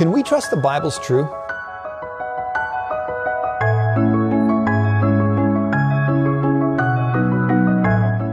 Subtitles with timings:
[0.00, 1.24] Can we trust the Bible's true?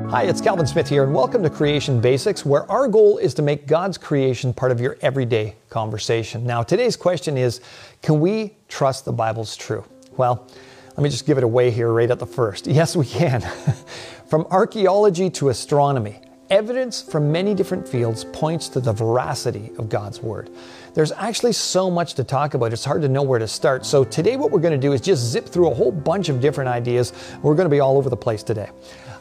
[0.10, 3.42] Hi, it's Calvin Smith here, and welcome to Creation Basics, where our goal is to
[3.42, 6.46] make God's creation part of your everyday conversation.
[6.46, 7.60] Now, today's question is
[8.02, 9.84] Can we trust the Bible's true?
[10.16, 10.48] Well,
[10.92, 12.66] let me just give it away here right at the first.
[12.78, 13.42] Yes, we can.
[14.30, 20.22] from archaeology to astronomy, evidence from many different fields points to the veracity of God's
[20.22, 20.50] Word.
[20.94, 23.86] There's actually so much to talk about, it's hard to know where to start.
[23.86, 26.42] So, today, what we're going to do is just zip through a whole bunch of
[26.42, 27.14] different ideas.
[27.42, 28.70] We're going to be all over the place today.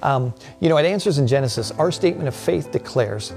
[0.03, 3.33] Um, you know, at Answers in Genesis, our statement of faith declares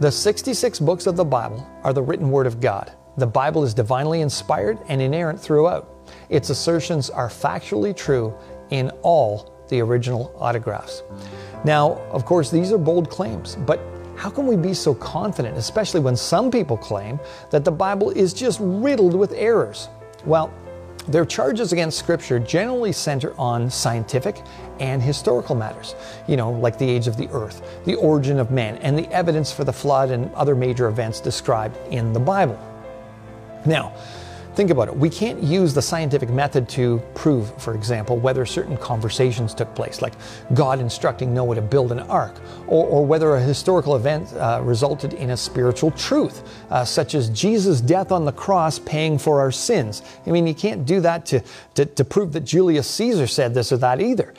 [0.00, 2.92] the 66 books of the Bible are the written Word of God.
[3.18, 5.88] The Bible is divinely inspired and inerrant throughout.
[6.28, 8.34] Its assertions are factually true
[8.70, 11.02] in all the original autographs.
[11.64, 13.80] Now, of course, these are bold claims, but
[14.16, 17.18] how can we be so confident, especially when some people claim
[17.50, 19.88] that the Bible is just riddled with errors?
[20.26, 20.52] Well,
[21.08, 24.42] their charges against Scripture generally center on scientific
[24.78, 25.96] and historical matters,
[26.28, 29.50] you know, like the age of the earth, the origin of man, and the evidence
[29.50, 32.58] for the flood and other major events described in the Bible.
[33.64, 33.94] Now,
[34.54, 34.96] Think about it.
[34.96, 40.02] We can't use the scientific method to prove, for example, whether certain conversations took place,
[40.02, 40.12] like
[40.52, 42.34] God instructing Noah to build an ark,
[42.66, 47.30] or, or whether a historical event uh, resulted in a spiritual truth, uh, such as
[47.30, 50.02] Jesus' death on the cross paying for our sins.
[50.26, 51.42] I mean, you can't do that to,
[51.74, 54.34] to, to prove that Julius Caesar said this or that either.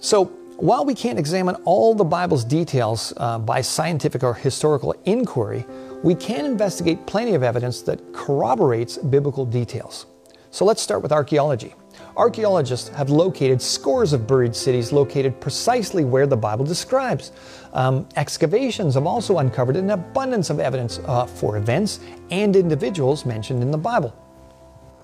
[0.00, 5.66] So, while we can't examine all the Bible's details uh, by scientific or historical inquiry,
[6.02, 10.06] we can investigate plenty of evidence that corroborates biblical details.
[10.50, 11.74] So let's start with archaeology.
[12.16, 17.32] Archaeologists have located scores of buried cities located precisely where the Bible describes.
[17.72, 23.62] Um, excavations have also uncovered an abundance of evidence uh, for events and individuals mentioned
[23.62, 24.14] in the Bible.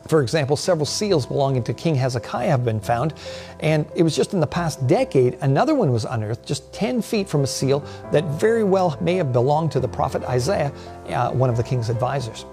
[0.07, 3.15] For example, several seals belonging to King Hezekiah have been found,
[3.61, 7.29] and it was just in the past decade another one was unearthed just 10 feet
[7.29, 10.73] from a seal that very well may have belonged to the prophet Isaiah,
[11.09, 12.45] uh, one of the king's advisors.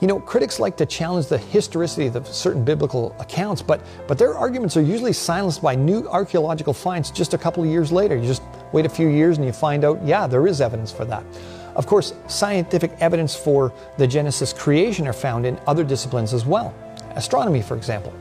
[0.00, 4.34] You know, critics like to challenge the historicity of certain biblical accounts, but, but their
[4.34, 8.16] arguments are usually silenced by new archaeological finds just a couple of years later.
[8.16, 8.42] You just
[8.72, 11.22] wait a few years and you find out, yeah, there is evidence for that.
[11.76, 16.74] Of course, scientific evidence for the Genesis creation are found in other disciplines as well.
[17.14, 18.12] Astronomy, for example.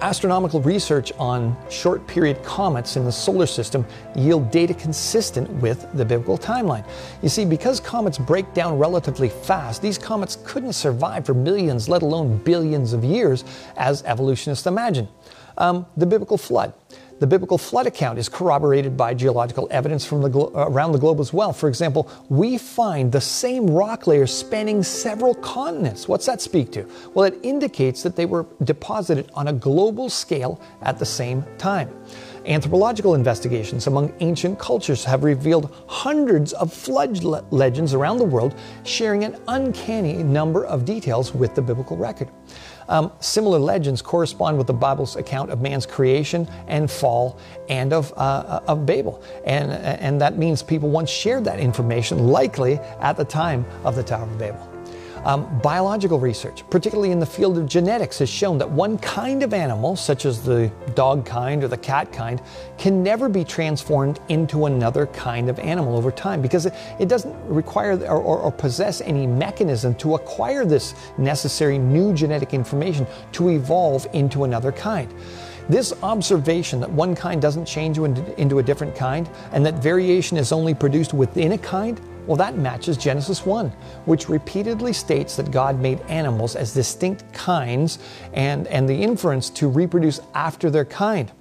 [0.00, 6.04] Astronomical research on short period comets in the solar system yield data consistent with the
[6.04, 6.86] biblical timeline.
[7.20, 12.02] You see, because comets break down relatively fast, these comets couldn't survive for millions, let
[12.02, 13.44] alone billions of years,
[13.76, 15.08] as evolutionists imagine.
[15.56, 16.72] Um, the biblical flood.
[17.18, 20.98] The biblical flood account is corroborated by geological evidence from the glo- uh, around the
[20.98, 21.52] globe as well.
[21.52, 26.06] For example, we find the same rock layers spanning several continents.
[26.06, 26.88] What's that speak to?
[27.14, 31.90] Well, it indicates that they were deposited on a global scale at the same time.
[32.46, 38.54] Anthropological investigations among ancient cultures have revealed hundreds of flood le- legends around the world,
[38.84, 42.28] sharing an uncanny number of details with the biblical record.
[42.88, 47.38] Um, similar legends correspond with the Bible's account of man's creation and fall
[47.68, 49.22] and of, uh, of Babel.
[49.44, 54.02] And, and that means people once shared that information, likely at the time of the
[54.02, 54.77] Tower of Babel.
[55.24, 59.52] Um, biological research, particularly in the field of genetics, has shown that one kind of
[59.52, 62.40] animal, such as the dog kind or the cat kind,
[62.78, 67.34] can never be transformed into another kind of animal over time because it, it doesn't
[67.48, 73.50] require or, or, or possess any mechanism to acquire this necessary new genetic information to
[73.50, 75.12] evolve into another kind.
[75.68, 80.50] This observation that one kind doesn't change into a different kind and that variation is
[80.50, 83.70] only produced within a kind well, that matches Genesis 1,
[84.04, 87.98] which repeatedly states that God made animals as distinct kinds
[88.34, 91.32] and, and the inference to reproduce after their kind.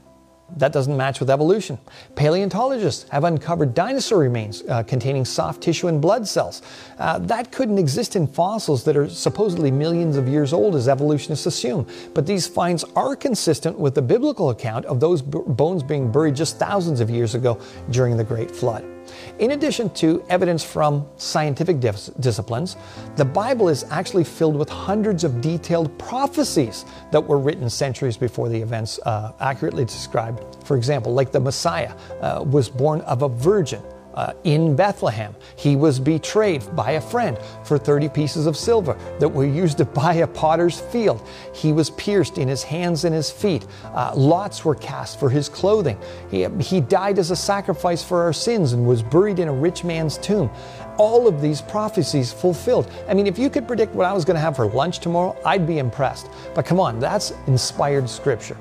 [0.55, 1.77] That doesn't match with evolution.
[2.15, 6.61] Paleontologists have uncovered dinosaur remains uh, containing soft tissue and blood cells.
[6.97, 11.47] Uh, that couldn't exist in fossils that are supposedly millions of years old, as evolutionists
[11.47, 11.85] assume.
[12.13, 16.37] But these finds are consistent with the biblical account of those b- bones being buried
[16.37, 17.59] just thousands of years ago
[17.90, 18.97] during the Great Flood.
[19.39, 22.75] In addition to evidence from scientific dis- disciplines,
[23.15, 28.49] the Bible is actually filled with hundreds of detailed prophecies that were written centuries before
[28.49, 30.43] the events uh, accurately described.
[30.65, 33.81] For example, like the Messiah uh, was born of a virgin.
[34.17, 35.35] Uh, in Bethlehem.
[35.55, 39.85] He was betrayed by a friend for 30 pieces of silver that were used to
[39.85, 41.25] buy a potter's field.
[41.53, 43.67] He was pierced in his hands and his feet.
[43.84, 45.99] Uh, lots were cast for his clothing.
[46.31, 49.84] He, he died as a sacrifice for our sins and was buried in a rich
[49.84, 50.49] man's tomb.
[50.97, 52.91] All of these prophecies fulfilled.
[53.08, 55.37] I mean, if you could predict what I was going to have for lunch tomorrow,
[55.46, 56.28] I'd be impressed.
[56.55, 58.58] But come on, that's inspired scripture.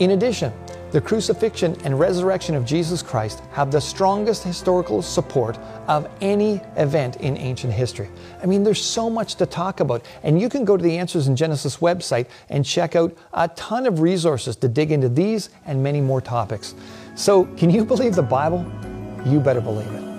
[0.00, 0.52] In addition,
[0.90, 5.58] the crucifixion and resurrection of Jesus Christ have the strongest historical support
[5.88, 8.08] of any event in ancient history.
[8.42, 11.26] I mean, there's so much to talk about, and you can go to the Answers
[11.26, 15.82] in Genesis website and check out a ton of resources to dig into these and
[15.82, 16.74] many more topics.
[17.16, 18.64] So, can you believe the Bible?
[19.26, 20.13] You better believe it.